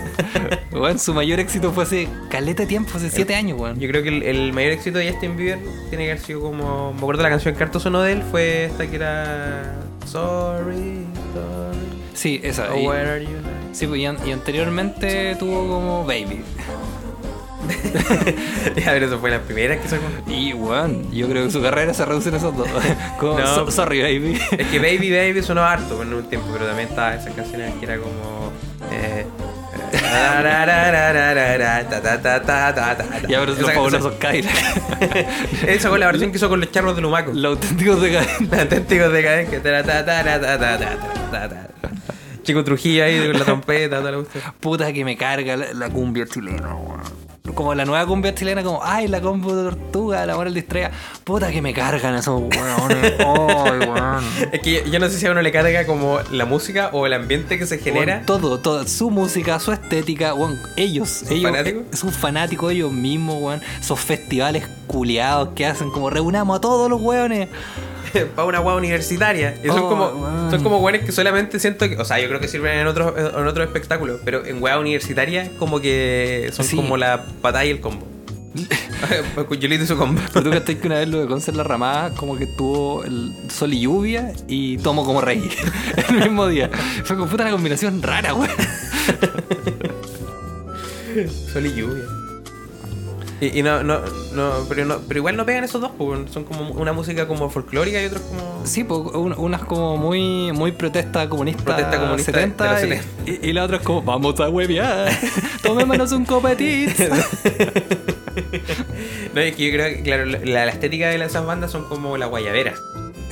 [0.72, 3.78] weón, su mayor éxito fue hace caleta de tiempo, hace 7 años, weón.
[3.78, 5.58] Yo creo que el, el mayor éxito de Justin Bieber
[5.90, 6.92] tiene que haber sido como.
[6.92, 9.74] Me acuerdo la canción que harto sonó de él fue esta que era.
[10.06, 11.78] Sorry, sorry.
[12.14, 12.72] Sí, esa.
[12.72, 13.50] Oh, y- where are you now?
[13.72, 16.42] sí, pues, y, an- y anteriormente tuvo como Baby.
[18.76, 20.02] Ya, pero eso fue la primera que sacó.
[20.26, 22.68] Y weón, yo creo que su carrera se reduce en esos dos.
[23.18, 23.46] Como, No.
[23.46, 24.38] so- sorry, baby.
[24.58, 27.84] Es que Baby Baby sonó harto en un tiempo, pero también estaba esas canciones que
[27.86, 28.50] era como.
[28.90, 29.24] Eh,
[33.28, 34.48] Y ahora es lo fabuloso Kyle.
[35.66, 37.32] Esa fue la versión que hizo con los charros de Lumaco.
[37.32, 38.50] Los auténticos decadentes.
[38.50, 39.12] Los auténticos.
[42.42, 44.02] Chico Trujillo ahí con la trompeta,
[44.60, 46.76] Puta que me carga la, cumbia chilena.
[47.54, 50.90] Como la nueva cumbia chilena, como, ay, la combo de tortuga, la moral distraída.
[51.24, 53.14] Puta que me cargan esos weones.
[53.18, 54.24] Ay, weón.
[54.52, 57.06] Es que yo, yo no sé si a uno le carga como la música o
[57.06, 58.14] el ambiente que se genera.
[58.14, 61.82] Weón, todo, todo, su música, su estética, weón, ellos, ¿Son ellos, fanáticos?
[61.82, 66.88] eh, son fanáticos ellos mismos, weón, esos festivales culiados que hacen como reunamos a todos
[66.90, 67.48] los weones.
[68.36, 69.56] para una guagua universitaria.
[69.62, 72.40] Y son Oh, como son como weones que solamente siento que, o sea, yo creo
[72.40, 76.76] que sirven en otros en otros espectáculos, pero en guagua universitaria como que son Sí.
[76.76, 78.06] como la patada y el combo.
[79.58, 80.20] Yolito y su combo.
[80.34, 83.32] Pero tú que que una vez lo de Concert La Ramada, como que tuvo el
[83.50, 85.48] sol y lluvia y tomo como rey
[86.08, 86.70] el mismo día.
[87.04, 88.50] Fue como puta una combinación rara, weón.
[91.52, 92.04] Sol y lluvia.
[93.42, 93.98] Y, y no, no,
[94.34, 97.50] no, pero no, pero igual no pegan esos dos, pues, son como una música como
[97.50, 98.64] folclórica y otros como.
[98.64, 103.00] Sí, pues un- unas como muy, muy protesta comunista, Protesta comunista 70, de los y-
[103.26, 103.42] 70.
[103.46, 105.10] Y, y la otra es como, vamos a huevear,
[105.62, 106.90] tomémonos un copetit.
[109.34, 112.16] No, es que yo creo que, claro, la, la estética de esas bandas son como
[112.16, 112.74] la guayabera.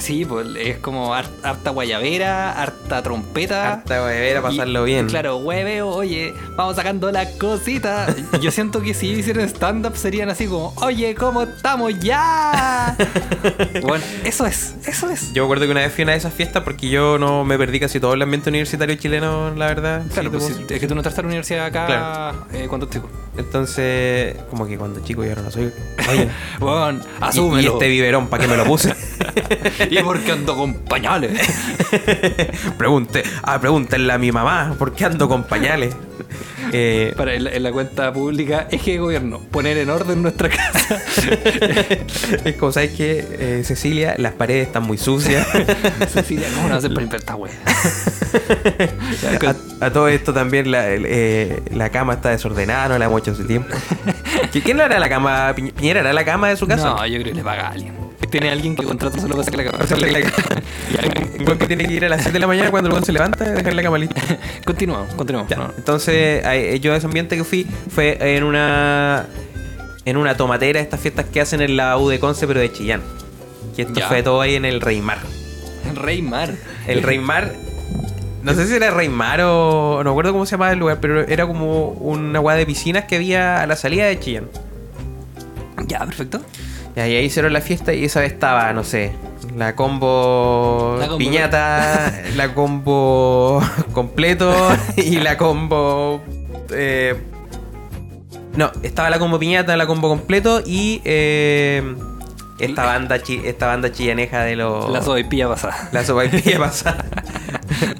[0.00, 3.74] Sí, pues es como har- harta guayabera, harta trompeta.
[3.74, 5.06] Harta guayabera, pasarlo Y, bien.
[5.08, 8.14] Claro, hueveo, oye, vamos sacando las cositas.
[8.40, 12.96] Yo siento que si hicieran stand-up serían así como, oye, ¿cómo estamos ya?
[13.82, 15.32] bueno, eso es, eso es.
[15.32, 17.44] Yo me acuerdo que una vez fui a una de esas fiestas porque yo no
[17.44, 20.02] me perdí casi todo el ambiente universitario chileno, la verdad.
[20.12, 22.46] Claro, Sí, pues si- es que tú no entraste a la universidad acá Claro.
[22.52, 23.08] eh, cuando chico.
[23.36, 25.72] Entonces, como que cuando chico yo no soy.
[26.10, 27.00] Oye, Bueno,
[27.34, 28.94] y, y este biberón, ¿para qué me lo puse?
[29.90, 31.32] ¿Y por qué ando con pañales?
[32.78, 35.94] Pregunte, ah, pregúntenle a mi mamá, ¿por qué ando con pañales?
[36.72, 40.48] Eh, Para en la, en la cuenta pública, eje de gobierno, poner en orden nuestra
[40.48, 41.00] casa.
[42.44, 43.26] es como, ¿sabes qué?
[43.32, 45.46] Eh, Cecilia, las paredes están muy sucias.
[46.12, 47.52] Cecilia, ¿cómo no hacer para esta wea?
[49.80, 53.32] A, a todo esto también la, eh, la cama está desordenada, no la hemos hecho
[53.32, 53.74] hace tiempo.
[54.52, 55.52] ¿Qui- ¿Quién hará la cama?
[55.56, 56.90] Piñ- ¿Piñera hará la cama de su casa?
[56.90, 57.94] No, yo creo que le paga a alguien.
[58.28, 60.62] Tiene alguien que contrata solo para hacerle la Para hacerle la cama.
[61.44, 63.12] Güey que tiene que ir a las 7 de la mañana cuando el güey se
[63.12, 64.20] levanta y dejar la cama lista.
[64.64, 65.56] Continuamos, continuamos.
[65.56, 65.72] No.
[65.76, 69.26] Entonces, ahí- yo a ese ambiente que fui fue en una
[70.04, 73.00] en una tomatera, estas fiestas que hacen en la U de Conce, pero de Chillán.
[73.76, 74.08] Que esto Ya.
[74.08, 75.18] fue todo ahí en el Reymar.
[75.94, 76.54] Rey Mar.
[76.86, 77.52] El Reymar,
[78.42, 81.46] no sé si era Reymar o no acuerdo cómo se llamaba el lugar, pero era
[81.46, 84.44] como una guada de piscinas que había a la salida de Chillán.
[85.86, 86.40] Ya, perfecto.
[86.96, 89.12] Y ahí hicieron la fiesta y esa vez estaba, no sé,
[89.56, 94.52] la combo, La combo- piñata, la combo completo
[94.96, 96.20] y la combo...
[96.72, 97.14] eh,
[98.56, 101.94] no, estaba la combo piñata, la combo completo y eh,
[102.58, 104.90] esta banda chi- esta banda chillaneja de los...
[104.90, 105.88] La sopaipilla pasada.
[105.92, 107.04] La sopa y pilla pasada.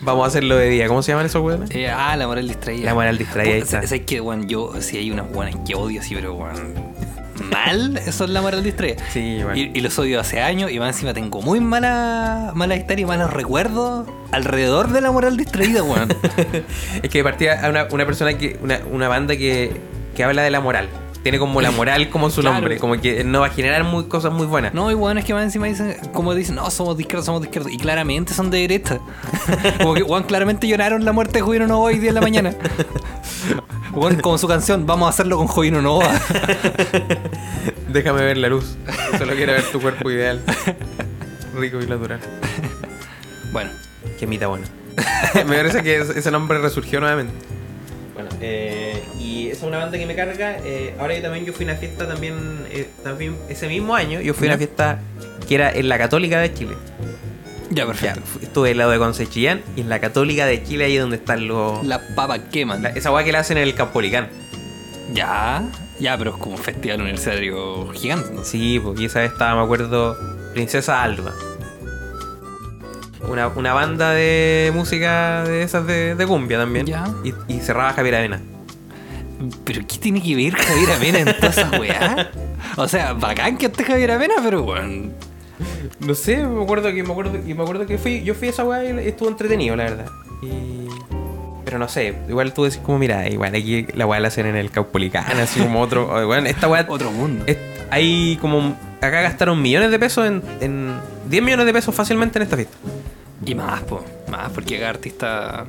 [0.03, 0.89] Vamos a hacerlo de día.
[0.89, 1.71] ¿Cómo se llaman esos hueones?
[1.71, 2.85] Eh, ah, la moral distraída.
[2.87, 3.83] La moral distraída, ahí está.
[3.83, 4.49] ¿Sabes que, weón?
[4.49, 6.90] Yo, si hay unas buenas que odio, sí, pero, weón.
[7.51, 9.03] Mal, eso es la moral distraída.
[9.13, 9.57] Sí, bueno.
[9.59, 13.07] Y, y los odio hace años y más encima tengo muy mala, mala historia y
[13.07, 16.15] malos recuerdos alrededor de la moral distraída, weón.
[17.03, 18.59] es que de partida a una, una persona que.
[18.63, 19.73] Una, una banda que,
[20.17, 20.89] que habla de la moral.
[21.23, 22.55] Tiene como la moral como su Claro.
[22.55, 22.79] nombre.
[22.79, 24.73] Como que no va a generar muy, cosas muy buenas.
[24.73, 27.43] No, y weón, es que más encima dicen, como dicen, no, somos de izquierda, somos
[27.43, 27.71] de izquierda.
[27.71, 28.99] Y claramente son de derecha.
[29.79, 32.55] como que, weón, claramente lloraron la muerte de Jovino Novoa hoy día en la mañana.
[33.93, 36.13] Weón, como su canción, vamos a hacerlo con Jovino Novoa.
[37.89, 38.77] Déjame ver la luz.
[39.19, 40.41] Solo quiero ver tu cuerpo ideal.
[41.57, 42.21] Rico y natural.
[43.53, 43.71] bueno,
[44.19, 44.67] Qué mita bueno.
[45.35, 47.33] Me parece que ese nombre resurgió nuevamente.
[48.15, 50.59] Bueno, Eh, y esa es una banda que me carga.
[50.65, 52.35] Eh, ahora yo también yo fui a una fiesta también,
[52.71, 55.01] eh, también ese mismo año, yo fui a una fiesta
[55.49, 56.75] que era en la Católica de Chile.
[57.71, 58.21] Ya, Ya, perfecto.
[58.25, 61.17] fu- estuve al lado de Concechillán y en la Católica de Chile ahí es donde
[61.17, 61.85] están los...
[61.87, 62.83] La papa queman.
[62.83, 64.29] la- esa weá que la hacen en el Campolicán.
[65.15, 65.63] Ya,
[65.99, 68.31] ya, pero es como un festival universitario gigante.
[68.33, 68.45] ¿no?
[68.45, 70.17] Sí, porque esa vez estaba, me acuerdo,
[70.53, 71.33] Princesa Alba.
[73.29, 76.87] Una, una banda de música de esas de, de cumbia también.
[76.87, 77.05] Ya.
[77.23, 78.41] Y, y cerraba Javier Avena.
[79.65, 82.31] Pero ¿qué tiene que ver Javier Avena en toda esa weá?
[82.77, 85.11] O sea, bacán que esté Javier Avena, pero bueno.
[86.01, 88.51] No sé, me acuerdo que me acuerdo, y me acuerdo que fui, yo fui a
[88.51, 90.07] esa weá y estuvo entretenido, la verdad.
[90.43, 90.89] Y...
[91.65, 94.57] Pero no sé, igual tú decís como, mira, igual aquí la weá la hacen en
[94.57, 96.09] el Caupolicán, así como otro.
[96.27, 96.85] Bueno, esta weá.
[96.89, 97.45] Otro mundo.
[97.47, 97.59] es-
[97.91, 98.77] hay como.
[99.01, 100.95] Acá gastaron millones de pesos en, en.
[101.29, 102.77] 10 millones de pesos fácilmente en esta fiesta.
[103.45, 104.05] Y más, po.
[104.31, 105.67] Más, porque cada artista.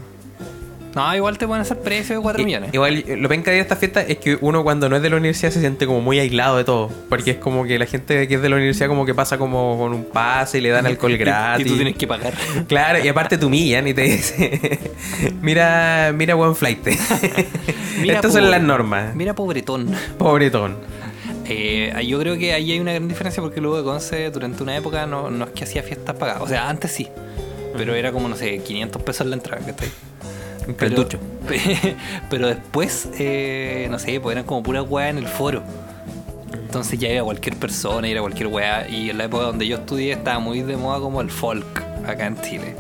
[0.96, 2.74] No, igual te pueden hacer precio de 4 I- millones.
[2.74, 5.52] Igual lo penca de esta fiesta es que uno cuando no es de la universidad
[5.52, 6.90] se siente como muy aislado de todo.
[7.10, 9.78] Porque es como que la gente que es de la universidad como que pasa como
[9.78, 11.66] con un pase y le dan alcohol Y- gratis.
[11.66, 12.34] Y tú tienes que pagar.
[12.68, 14.60] Claro, y aparte te humillan y te dicen,
[15.42, 16.86] mira, mira buen flight.
[16.88, 19.16] Estas son las normas.
[19.16, 19.94] Mira, pobretón.
[20.18, 20.76] Pobretón.
[21.46, 24.76] Eh, yo creo que ahí hay una gran diferencia porque luego de Conce durante una
[24.78, 26.42] época no, no es que hacía fiestas pagadas.
[26.42, 27.08] O sea, antes sí.
[27.76, 29.88] Pero era como, no sé, 500 pesos la entrada, ¿cachai?
[29.88, 30.41] Un
[30.78, 31.08] Pero,
[32.30, 35.64] pero después, eh, no sé, pues eran como pura weá en el foro.
[36.54, 38.88] Entonces ya iba cualquier persona, era cualquier weá.
[38.88, 42.28] Y en la época donde yo estudié estaba muy de moda como el folk acá
[42.28, 42.76] en Chile.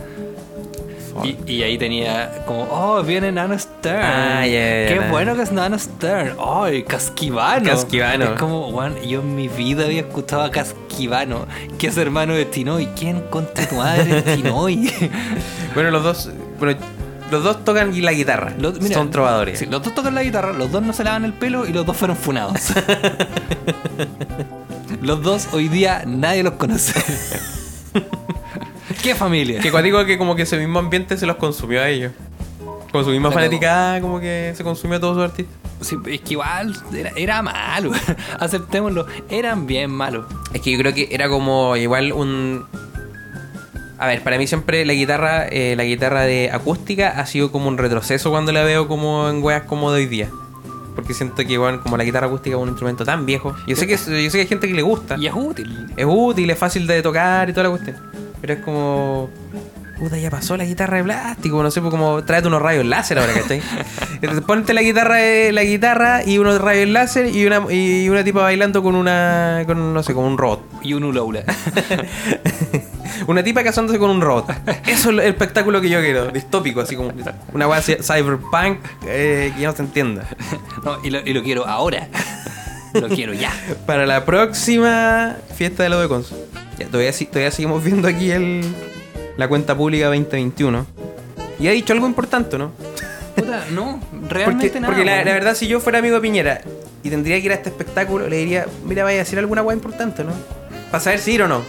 [1.23, 4.01] Y, y ahí tenía como, oh, viene Nano Stern.
[4.01, 6.37] Ah, ya, ya, Qué bueno que es Nano Stern.
[6.39, 7.65] Ay, Casquivano.
[7.65, 8.25] Casquivano.
[8.25, 12.45] Es como, weón, yo en mi vida había escuchado a Casquivano, que es hermano de
[12.45, 12.87] Tinoy.
[12.97, 14.91] ¿Quién contra tu madre es Tinoy?
[15.73, 16.77] Bueno, los dos, bueno,
[17.31, 18.53] los dos tocan la guitarra.
[18.59, 19.57] Los- mira, Son trovadores.
[19.59, 21.85] sí, los dos tocan la guitarra, los dos no se lavan el pelo y los
[21.85, 22.59] dos fueron funados.
[25.01, 26.93] los dos hoy día nadie los conoce.
[29.03, 29.59] ¿Qué familia?
[29.61, 32.11] Que cuando digo que como que ese mismo ambiente se los consumió a ellos.
[32.91, 35.55] Con su misma Pero- fanaticada, como que se consumió a todos sus artistas.
[35.79, 37.91] Sí, es que igual era, era malo.
[38.39, 39.07] Aceptémoslo.
[39.29, 40.25] Eran bien malos.
[40.53, 42.65] Es que yo creo que era como igual un.
[44.01, 47.67] A ver, para mí siempre la guitarra, eh, la guitarra de acústica ha sido como
[47.67, 50.27] un retroceso cuando la veo como en weas como de hoy día.
[50.95, 53.55] Porque siento que igual como la guitarra acústica es un instrumento tan viejo.
[53.67, 55.17] Yo sé que yo sé que hay gente que le gusta.
[55.19, 55.93] Y es útil.
[55.95, 57.95] Es útil, es fácil de tocar y toda la cuestión.
[58.41, 59.29] Pero es como.
[59.99, 63.19] Puta, ya pasó la guitarra de plástico, no sé, pues como tráete unos rayos láser
[63.19, 63.61] ahora, ¿cachai?
[64.15, 68.23] Entonces, Ponte la guitarra de la guitarra y unos rayos láser y una, y una
[68.23, 69.61] tipa bailando con una.
[69.67, 70.63] con no sé, con un robot.
[70.81, 71.43] Y un ulaula.
[73.27, 74.49] Una tipa casándose con un robot.
[74.87, 77.11] Eso es el espectáculo que yo quiero, distópico, así como
[77.53, 80.27] una weá cyberpunk eh, que no se entienda.
[80.83, 82.07] No, y, lo, y lo quiero ahora.
[82.93, 83.51] lo quiero ya.
[83.85, 86.33] Para la próxima fiesta de lo de Cons.
[86.77, 88.61] Ya, todavía, todavía seguimos viendo aquí el,
[89.37, 90.85] la cuenta pública 2021.
[91.59, 92.71] Y ha dicho algo importante, ¿no?
[93.35, 94.93] Puta, no, realmente Porque, nada.
[94.93, 96.61] porque la, la verdad, si yo fuera amigo de Piñera
[97.03, 99.75] y tendría que ir a este espectáculo, le diría, mira, vaya a decir alguna weá
[99.75, 100.31] importante, ¿no?
[100.89, 101.61] Para saber si ir o no.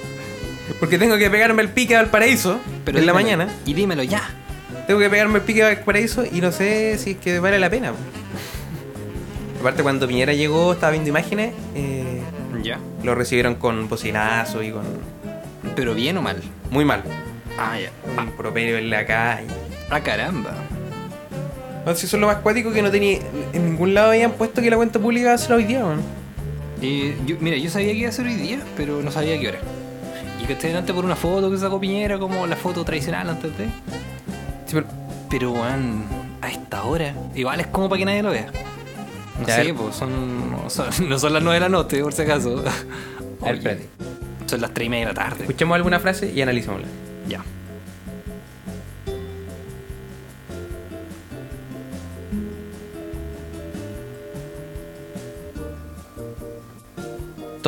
[0.83, 3.47] Porque tengo que pegarme el pique al paraíso Pero en la mañana.
[3.65, 4.21] Y dímelo ya.
[4.89, 7.71] Tengo que pegarme el pique al paraíso y no sé si es que vale la
[7.71, 7.93] pena.
[9.61, 12.21] Aparte, cuando Piñera llegó, estaba viendo imágenes, eh,
[12.65, 12.81] Ya.
[13.05, 14.83] lo recibieron con bocinazo y con.
[15.77, 16.43] Pero bien o mal.
[16.69, 17.05] Muy mal.
[17.57, 17.93] Ah, ya.
[18.21, 19.47] Un properio en la calle.
[19.89, 20.53] Ah, caramba.
[21.79, 23.21] Entonces, eso es lo más cuático que no tenía.
[23.53, 26.03] En ningún lado habían puesto que la cuenta pública iba a ser hoy día, weón.
[26.81, 29.47] Eh, yo, mira, yo sabía que iba a ser hoy día, pero no sabía qué
[29.47, 29.59] hora.
[30.43, 33.57] Y que esté delante por una foto que sacó Piñera, como la foto tradicional antes
[33.57, 33.67] de.
[34.67, 34.87] Sí, pero-
[35.31, 36.05] Pero, weón,
[36.43, 37.15] a esta hora.
[37.35, 38.47] Igual es como para que nadie lo vea.
[39.41, 42.13] No Ya, sé, pues son, no son- no son las 9 de la noche, por
[42.13, 42.59] si acaso.
[42.59, 42.73] A ver,
[43.41, 43.89] Oye, espérate.
[44.47, 45.41] Son las 3 y media de la tarde.
[45.45, 46.87] Escuchemos alguna frase y analicémosla.
[47.29, 47.43] Ya.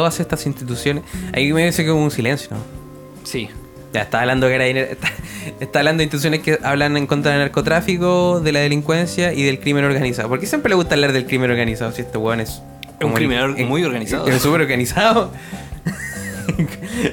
[0.04, 1.02] Todas estas instituciones.
[1.32, 2.58] Ahí me dice que hubo un silencio, ¿no?
[3.24, 3.48] Sí.
[3.94, 5.08] Ya está hablando que era está,
[5.60, 9.60] está hablando de instituciones que hablan en contra del narcotráfico, de la delincuencia y del
[9.60, 10.28] crimen organizado.
[10.28, 12.60] ¿Por qué siempre le gusta hablar del crimen organizado si este weón es
[13.00, 14.26] un el- or- muy organizado.
[14.28, 15.30] Es súper organizado.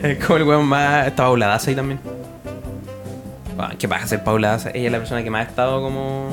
[0.04, 1.08] es como el weón más.
[1.08, 2.00] Está Paula Daza ahí también.
[3.56, 4.72] Bueno, ¿Qué pasa ser Paula Daza?
[4.72, 6.30] Ella es la persona que más ha estado como.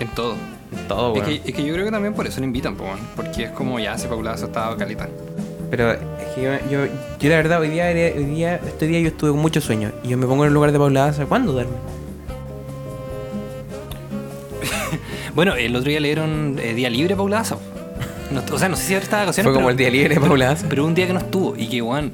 [0.00, 0.34] En todo.
[0.72, 1.40] en todo, Es weón.
[1.42, 2.84] que, es que yo creo que también por eso le invitan, po,
[3.16, 5.08] porque es como ya se Paula se estaba calita.
[5.72, 5.98] Pero es
[6.34, 6.84] que yo, yo,
[7.18, 9.90] yo la verdad, hoy día, hoy día, este día yo estuve con mucho sueño.
[10.04, 11.24] Y yo me pongo en el lugar de Paula Daza.
[11.24, 11.72] ¿Cuándo duerme?
[15.34, 17.56] Bueno, el otro día le dieron eh, día libre a Paula Daza.
[18.30, 19.44] No- o sea, no sé si esta vacaciones.
[19.50, 20.66] Fue como pero- el día libre de Paula Daza.
[20.68, 22.12] Pero un día que no estuvo y que, weón,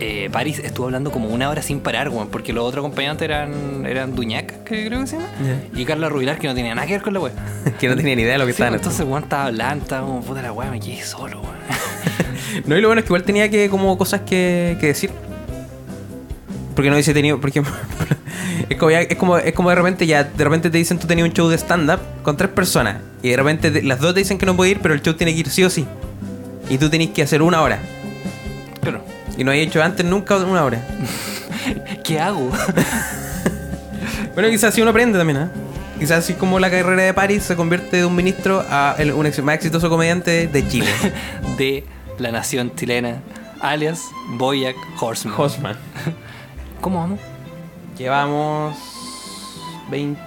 [0.00, 3.86] eh, Paris estuvo hablando como una hora sin parar, weón, porque los otros acompañantes eran,
[3.86, 5.28] eran Duñac, que creo que se llama,
[5.72, 7.36] y Carla Rubilar, que no tenía nada que ver con la weón.
[7.80, 10.04] que no tenía ni idea de lo que Sí, estaban entonces, weón, estaba hablando, estaba
[10.06, 11.57] como, puta la weón, me quedé solo, weón.
[12.66, 15.10] No, y lo bueno es que igual tenía que como cosas que, que decir.
[16.74, 17.72] Porque no hubiese tenido, por ejemplo,
[18.68, 21.06] es como, ya- es como es como de repente ya, de repente te dicen tú
[21.08, 24.20] tenías un show de stand-up con tres personas y de repente te- las dos te
[24.20, 25.86] dicen que no puede ir, pero el show tiene que ir sí o sí.
[26.70, 27.80] Y tú tenés que hacer una hora.
[28.80, 29.02] Claro,
[29.36, 30.80] Y no hay hecho antes nunca una hora.
[32.04, 32.50] ¿qué hago?
[34.34, 35.46] Bueno, quizás así uno aprende también, ¿eh?
[35.98, 39.26] Quizás así como la carrera de París se convierte de un ministro a el- un
[39.26, 40.86] ex- más exitoso comediante de Chile.
[41.56, 41.84] de
[42.18, 43.22] la nación chilena,
[43.60, 45.38] alias Boyack Horseman.
[45.38, 45.76] Hosman.
[46.80, 47.20] ¿Cómo vamos?
[47.96, 48.76] Llevamos
[49.90, 50.20] 20...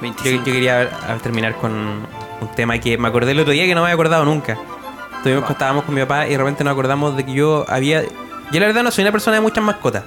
[0.00, 0.24] 25.
[0.24, 0.90] Yo, yo quería
[1.22, 4.24] terminar con un tema que me acordé el otro día que no me había acordado
[4.24, 4.58] nunca.
[5.16, 8.02] Estuvimos, estábamos con mi papá y de repente nos acordamos de que yo había...
[8.02, 10.04] Yo la verdad no soy una persona de muchas mascotas.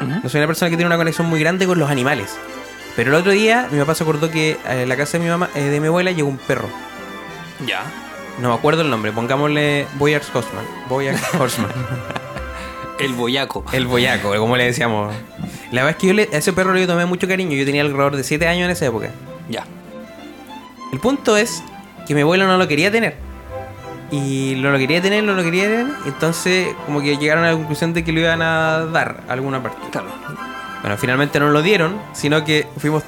[0.00, 2.36] No soy una persona que tiene una conexión muy grande con los animales.
[2.96, 5.30] Pero el otro día mi papá se acordó que eh, en la casa de mi
[5.30, 6.68] mamá, eh, de mi abuela, llegó un perro.
[7.66, 7.82] Ya.
[8.40, 10.64] No me acuerdo el nombre, pongámosle Boyack Horseman.
[10.88, 11.70] Boyack Horseman.
[12.98, 13.64] El boyaco.
[13.72, 15.14] el boyaco, como le decíamos.
[15.72, 17.52] La verdad es que yo le- a ese perro le tomé mucho cariño.
[17.56, 19.10] Yo tenía alrededor de 7 años en esa época.
[19.48, 19.64] Ya.
[20.92, 21.62] El punto es
[22.06, 23.16] que mi abuelo no lo quería tener.
[24.10, 25.86] Y no lo quería tener, no lo quería tener.
[26.04, 29.62] Entonces, como que llegaron a la conclusión de que lo iban a dar a alguna
[29.62, 29.78] parte.
[29.90, 30.08] Claro.
[30.82, 33.02] Bueno, finalmente no lo dieron, sino que fuimos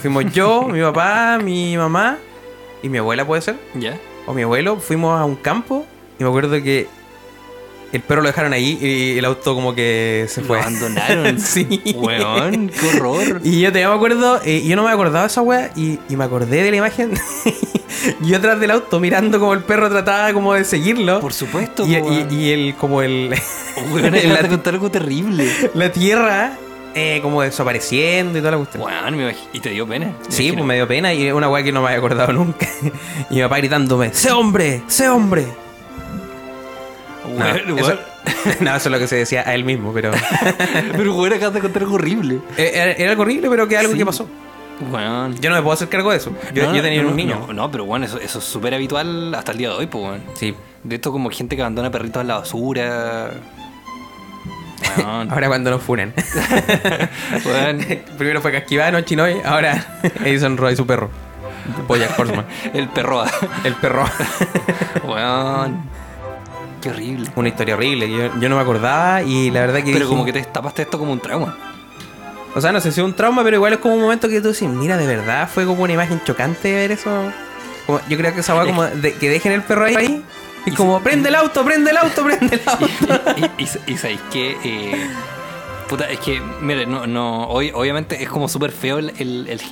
[0.00, 2.16] fuimos yo, mi papá, mi mamá
[2.82, 3.98] y mi abuela, puede ser, Ya.
[4.26, 4.76] o mi abuelo.
[4.78, 5.86] Fuimos a un campo
[6.18, 6.86] y me acuerdo que
[7.92, 10.60] el perro lo dejaron ahí y el auto como que se Lo fue.
[10.60, 11.40] abandonaron.
[11.40, 11.82] sí.
[11.96, 13.40] Weón, qué horror.
[13.42, 16.16] Y yo todavía me acuerdo, eh, yo no me acordaba de esa wea y, y
[16.16, 17.12] me acordé de la imagen.
[18.20, 21.20] yo atrás del auto mirando como el perro trataba como de seguirlo.
[21.20, 21.96] Por supuesto, y,
[22.32, 23.34] y, el como el
[23.92, 25.50] Weón, de contar algo terrible.
[25.74, 26.56] la tierra
[26.94, 28.82] eh, como desapareciendo y toda la cuestión.
[29.52, 30.12] ¿y te dio pena?
[30.28, 30.54] Sí, Imagino.
[30.58, 32.66] pues me dio pena y una weá que no me había acordado nunca.
[33.30, 34.82] y mi papá gritándome, ¡Sé hombre!
[34.86, 35.46] ¡Sé hombre!
[37.36, 37.98] No, Weón, eso, weón.
[38.60, 40.10] no, eso es lo que se decía a él mismo, pero
[40.96, 42.40] Pero weón, acabas de contar algo horrible.
[42.56, 43.98] era, era algo horrible, pero que algo Sí.
[43.98, 44.26] que pasó.
[44.90, 45.36] Weón.
[45.40, 46.32] Yo no me puedo hacer cargo de eso.
[46.54, 47.48] Yo, No, yo tenía no, un niño.
[47.52, 50.22] No, pero bueno, eso, eso es súper habitual hasta el día de hoy, pues, weón.
[50.34, 50.54] Sí.
[50.82, 53.30] De esto como gente que abandona perritos en la basura.
[54.98, 55.30] Weón.
[55.30, 56.12] Ahora cuando nos funen.
[57.44, 57.86] Weón.
[58.18, 61.10] Primero fue Casquivano, Chinoy, ahora Edison Roy, su perro.
[61.88, 62.46] Horseman.
[62.74, 63.24] El perro.
[63.64, 64.04] El perro.
[65.04, 65.82] Weón.
[66.80, 67.30] Qué horrible.
[67.36, 68.10] Una historia horrible.
[68.10, 69.92] Yo, yo no me acordaba y la verdad que.
[69.92, 71.56] Pero dije- como que te tapaste esto como un trauma.
[72.54, 74.40] O sea, no sé si es un trauma, pero igual es como un momento que
[74.40, 77.10] tú dices, mira, de verdad fue como una imagen chocante ver eso.
[77.86, 80.24] Como- yo creo que esa va como de, que dejen el perro ahí.
[80.66, 82.86] Y Y como, se- prende el auto, prende el auto, prende el auto.
[83.58, 84.56] y, y, y sabéis que.
[84.64, 85.06] eh,
[85.88, 89.12] puta, es que, mire, no, no, hoy, obviamente es como súper feo el,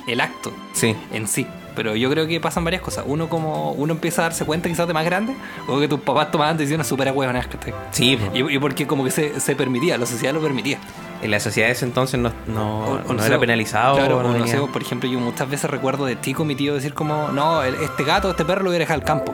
[0.07, 0.95] el, acto Sí.
[1.13, 1.47] en sí.
[1.75, 3.05] Pero yo creo que pasan varias cosas.
[3.07, 5.33] Uno como uno empieza a darse cuenta quizás de más grande,
[5.65, 7.73] o que tus papás tomaban decisiones súper huevonas, ¿cachai?
[7.91, 8.35] Sí, po.
[8.35, 10.77] Y, y porque como que se, se permitía, la sociedad lo permitía.
[11.21, 13.95] en la sociedad de ese entonces no, no, O- no no era penalizado.
[13.95, 17.29] Claro, no sé, por ejemplo, yo muchas veces recuerdo de chico mi tío decir como,
[17.29, 19.33] no, el- este gato, este perro lo voy a dejar al campo.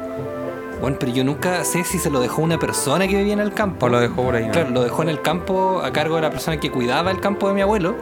[0.81, 3.53] Bueno, pero yo nunca sé si se lo dejó una persona que vivía en el
[3.53, 3.85] campo.
[3.85, 4.45] O lo dejó por ahí.
[4.45, 4.51] ¿no?
[4.51, 7.47] Claro, lo dejó en el campo a cargo de la persona que cuidaba el campo
[7.47, 7.95] de mi abuelo.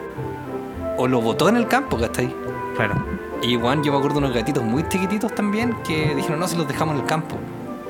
[0.96, 2.34] O lo botó en el campo, ¿cachai?
[2.76, 2.94] Claro.
[3.42, 6.56] Y Juan, yo me acuerdo de unos gatitos muy chiquititos también que dijeron, no, si
[6.56, 7.36] los dejamos en el campo.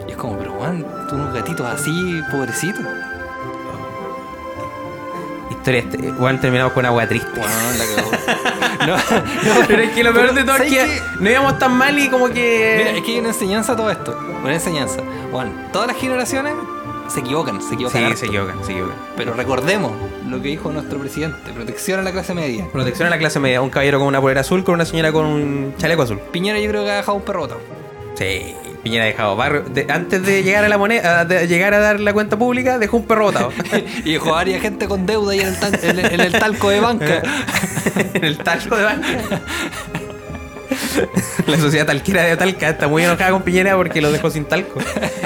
[0.07, 2.85] Y es como, pero Juan, tú unos gatitos así, pobrecitos.
[5.51, 7.31] Historia, este, igual terminamos con una wea triste.
[7.31, 8.11] Juan, la cagó.
[8.87, 11.03] no, no, Pero es que lo peor de todo es ¿sabes que qué?
[11.21, 12.75] no íbamos tan mal y como que.
[12.79, 14.34] Mira, es que hay una enseñanza a todo esto.
[14.45, 15.01] Una enseñanza.
[15.33, 16.55] Juan, todas las generaciones
[17.09, 17.99] se equivocan, se equivocan.
[18.01, 18.17] Sí, harto.
[18.19, 18.97] se equivocan, se equivocan.
[19.17, 19.93] Pero recordemos
[20.29, 22.67] lo que dijo nuestro presidente, protección a la clase media.
[22.73, 23.61] Protección a la clase media.
[23.63, 26.19] Un caballero con una polera azul, con una señora con un chaleco azul.
[26.31, 27.61] Piñera yo creo que ha dejado un perro botado.
[28.17, 29.63] Sí, Piñera ha dejado barrio.
[29.63, 32.99] de- antes de llegar a la moneda, de llegar a dar la cuenta pública, dejó
[32.99, 33.51] un perro botado.
[34.05, 36.33] y dejó a varias gente con deuda ahí en el, tal- en el- en el
[36.33, 37.23] talco de banca.
[38.15, 39.09] en el talco de banca.
[41.47, 44.81] La sociedad talquera de Talca está muy enojada con Piñera porque lo dejó sin talco.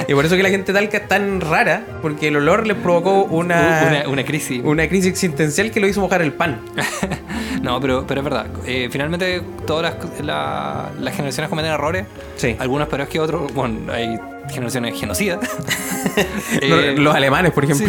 [0.07, 2.75] Y por eso que la gente de Talca es tan rara, porque el olor le
[2.75, 4.61] provocó una, una, una crisis.
[4.63, 6.61] una crisis existencial que lo hizo mojar el pan.
[7.61, 8.45] No, pero, pero es verdad.
[8.65, 12.05] Eh, finalmente, todas las, la- las generaciones cometen errores.
[12.37, 12.55] Sí.
[12.57, 13.53] Algunos peores que otros.
[13.53, 14.17] Bueno, hay
[14.49, 15.39] generación genocida.
[16.67, 17.87] No, Eh, los alemanes, por ejemplo.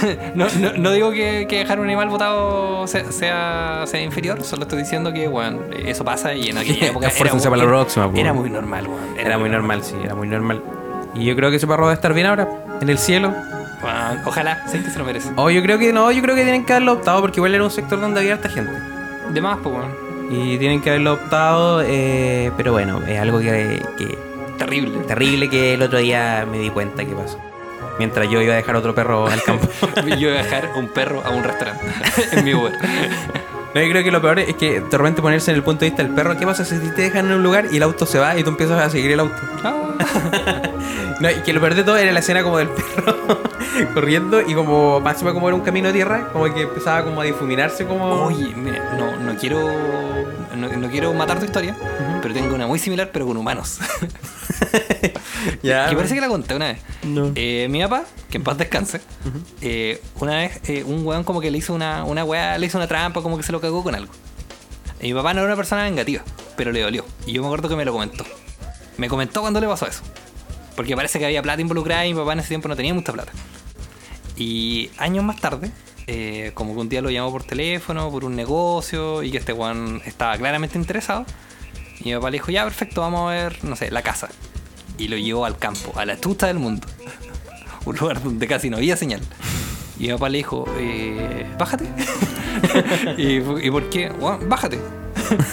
[0.00, 4.42] Sí, no, no- no- digo que, que dejar un animal botado sea, sea, sea inferior,
[4.44, 8.08] solo estoy diciendo que, bueno, eso pasa y en aquella época era muy, la próxima,
[8.10, 8.20] pues.
[8.20, 8.88] era muy normal.
[9.18, 10.62] Era muy normal, sí, era muy normal.
[11.14, 12.48] Y yo creo que ese perro debe estar bien ahora,
[12.80, 13.32] en el cielo.
[14.24, 15.30] Ojalá, sí que se lo merece.
[15.36, 17.64] O yo creo que no, yo creo que tienen que haberlo optado porque igual era
[17.64, 18.72] un sector donde había harta gente.
[19.30, 19.90] De más, pues, weón.
[20.30, 24.16] Y tienen que haberlo optado, eh, pero bueno, es algo que, que
[24.58, 24.98] Terrible.
[25.06, 27.38] terrible que el otro día me di cuenta que pasó.
[27.98, 29.68] Mientras yo iba a dejar otro perro al campo.
[30.18, 31.84] Yo iba a dejar un perro a un restaurante
[32.32, 32.72] en mi Uber.
[33.74, 35.90] No, yo creo que lo peor es que de repente ponerse en el punto de
[35.90, 36.36] vista del perro.
[36.36, 38.50] ¿Qué pasa si te dejan en un lugar y el auto se va y tú
[38.50, 39.36] empiezas a seguir el auto?
[41.20, 43.16] No, y que lo peor de todo era la escena como del perro
[43.94, 47.24] corriendo y como máxima como era un camino de tierra, como que empezaba como a
[47.24, 48.24] difuminarse como...
[48.24, 49.60] Oye, mira, no, no quiero
[50.56, 51.76] no, no quiero matar tu historia,
[52.20, 53.78] pero tengo una muy similar, pero con humanos.
[55.62, 56.78] ya, que parece que la conté una vez.
[57.02, 57.32] No.
[57.34, 59.02] Eh, mi papá, que en paz descanse,
[59.60, 62.78] eh, una vez eh, un weón como que le hizo una, una weá, le hizo
[62.78, 64.10] una trampa, como que se lo cagó con algo.
[65.02, 66.24] Y mi papá no era una persona vengativa,
[66.56, 67.04] pero le dolió.
[67.26, 68.24] Y yo me acuerdo que me lo comentó.
[68.96, 70.02] Me comentó cuando le pasó eso.
[70.74, 73.12] Porque parece que había plata involucrada y mi papá en ese tiempo no tenía mucha
[73.12, 73.32] plata.
[74.38, 75.70] Y años más tarde,
[76.06, 79.52] eh, como que un día lo llamó por teléfono, por un negocio, y que este
[79.52, 81.26] weón estaba claramente interesado.
[82.00, 84.30] Y mi papá le dijo, ya, perfecto, vamos a ver, no sé, la casa.
[84.96, 86.86] Y lo llevó al campo, a la tuta del mundo.
[87.84, 89.20] Un lugar donde casi no había señal.
[89.98, 91.84] Y mi papá le dijo, eh, bájate.
[93.18, 94.08] y, fu- ¿Y por qué?
[94.10, 94.78] "Bueno, bájate.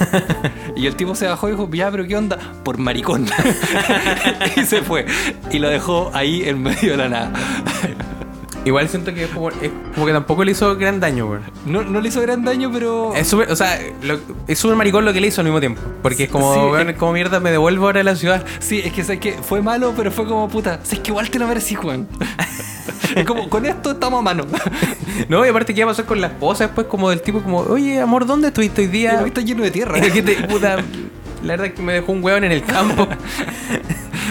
[0.76, 2.38] y el tipo se bajó y dijo, ya, pero ¿qué onda?
[2.64, 3.26] Por maricón.
[4.56, 5.06] y se fue.
[5.52, 7.32] Y lo dejó ahí en medio de la nada.
[8.70, 11.42] Igual siento que es como, es como que tampoco le hizo gran daño, weón.
[11.66, 13.16] No, no le hizo gran daño, pero...
[13.16, 15.82] Es súper, o sea, lo- es súper maricón lo que le hizo al mismo tiempo.
[16.04, 18.46] Porque es como, Sí, weón, es- como mierda me devuelvo ahora a la ciudad.
[18.60, 20.80] Sí, es que sé que fue malo, pero fue como puta.
[20.84, 22.08] Es que igual te lo merecí, Juan.
[23.16, 24.46] es como, con esto estamos a mano.
[25.28, 26.88] No, y aparte, ¿qué pasar con la esposa después?
[26.88, 29.22] Como del tipo, como, oye, amor, ¿dónde estuviste hoy día?
[29.26, 30.00] Está lleno de tierra.
[30.00, 30.78] Que te- puta,
[31.44, 33.08] la verdad es que me dejó un hueón en el campo.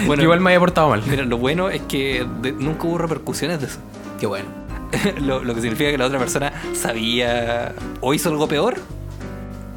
[0.07, 1.03] Bueno, igual me había portado mal.
[1.05, 3.79] Mira, lo bueno es que de- nunca hubo repercusiones de eso.
[4.19, 4.47] Qué bueno.
[5.21, 8.77] lo, lo que significa que la otra persona sabía o hizo algo peor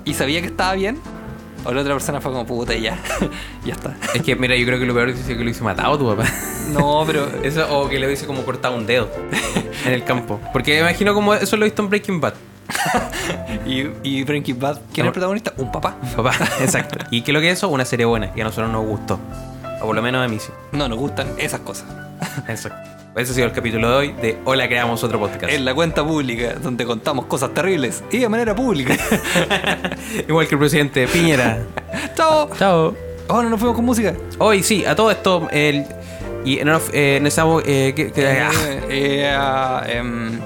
[0.05, 0.99] y sabía que estaba bien,
[1.65, 2.99] o la otra persona fue como puta y ya,
[3.65, 3.97] ya está.
[4.15, 6.29] Es que, mira, yo creo que lo peor es que lo hizo matado tu papá.
[6.73, 9.11] No, pero Eso, o que le hubiese como cortado un dedo
[9.85, 10.41] en el campo.
[10.53, 12.35] Porque imagino como eso lo he visto en Breaking Bad.
[13.67, 15.53] y, y Breaking Bad, ¿quién es el protagonista?
[15.59, 15.97] Un papá.
[16.17, 17.05] Papá, exacto.
[17.11, 17.69] ¿Y qué es lo que es eso?
[17.69, 18.31] Una serie buena.
[18.35, 19.19] Y a nosotros nos gustó.
[19.83, 20.51] O por lo menos a mí sí.
[20.71, 21.87] No, nos gustan esas cosas.
[22.49, 22.92] Exacto.
[23.15, 25.53] Ese ha sido el capítulo de hoy de Hola, creamos otro podcast.
[25.53, 28.97] En la cuenta pública, donde contamos cosas terribles y de manera pública.
[30.29, 31.59] Igual que el presidente Piñera.
[32.17, 32.49] ¡Chao!
[32.59, 32.97] Chao.
[33.29, 34.15] Oh, no nos fuimos con música.
[34.39, 35.85] Hoy sí, a todo esto, el,
[36.45, 37.63] y no, eh, necesitamos.
[37.67, 40.41] Eh, que- que- ah, Eh, eh, ah, em,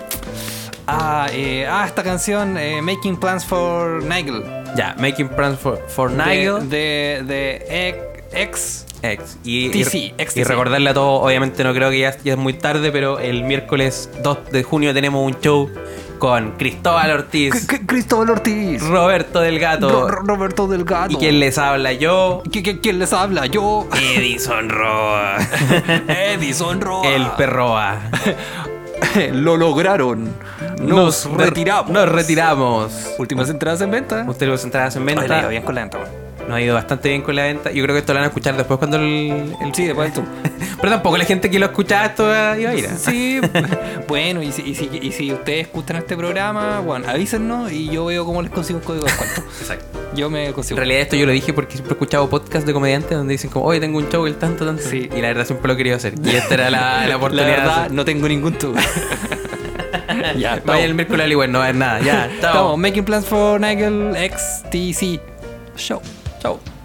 [0.88, 4.42] ah, eh, ah, esta canción, eh, Making Plans for Nigel.
[4.76, 6.68] ya, Making Plans for, for Nigel.
[6.68, 8.86] De, de, de ex.
[9.12, 9.38] X.
[9.44, 10.48] Y, TC, y, ex y TC.
[10.48, 14.10] recordarle a todos, obviamente no creo que ya, ya es muy tarde, pero el miércoles
[14.22, 15.70] 2 de junio tenemos un show
[16.18, 18.82] con Cristóbal Ortiz, Cristóbal Ortiz.
[18.82, 21.10] Roberto del Gato Ro- Roberto Delgado.
[21.12, 23.44] y quien les habla yo, ¿Qui- qui- ¿Quién les habla?
[23.46, 23.86] Yo.
[24.16, 25.36] Edison Roa,
[26.08, 27.06] Edison Roa.
[27.08, 27.96] el perroa.
[29.32, 30.30] Lo lograron.
[30.80, 31.90] Nos, retiramos.
[31.90, 32.92] Nos retiramos.
[33.18, 34.24] Últimas entradas en venta.
[34.26, 35.48] Ustedes los entradas en Ay, venta.
[35.48, 35.98] bien con la venta.
[36.48, 37.72] Nos ha ido bastante bien con la venta.
[37.72, 39.54] Yo creo que esto lo van a escuchar después cuando el.
[39.61, 40.22] el- Sí, después tú.
[40.80, 42.88] Pero tampoco la gente que lo escucha esto iba a ir.
[42.98, 43.40] Sí,
[44.09, 48.04] bueno, y si, y, si, y si ustedes escuchan este programa, bueno, avísennos y yo
[48.06, 49.42] veo cómo les consigo un código de descuento.
[49.61, 49.87] Exacto.
[50.14, 50.76] Yo me En consigo.
[50.78, 53.66] realidad esto yo lo dije porque siempre he escuchado podcasts de comediantes donde dicen como,
[53.66, 54.82] oye, tengo un show el tanto, tanto.
[54.82, 55.11] Sí.
[55.14, 56.14] Y la verdad siempre lo he querido hacer.
[56.24, 57.46] Y esta era la, la oportunidad.
[57.48, 58.76] verdad, no tengo ningún tubo.
[60.38, 62.00] ya, Vaya el miércoles al igual, no va a haber nada.
[62.00, 62.26] Ya.
[62.26, 65.20] Estamos Making Plans for Nigel XTC
[65.76, 66.00] Show.
[66.46, 66.75] Chao.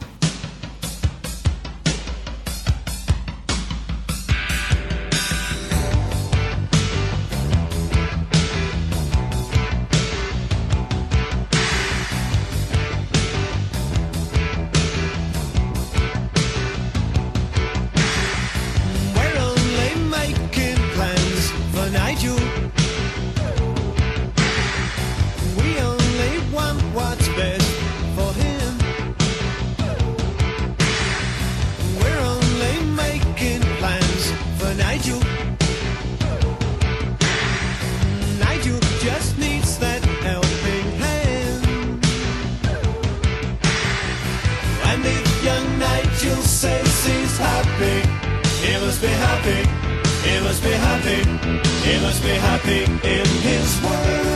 [49.02, 50.30] must be happy.
[50.30, 51.90] He must be happy.
[51.90, 54.31] He must be happy in his world.